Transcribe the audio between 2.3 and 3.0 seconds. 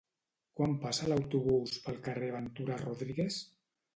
Ventura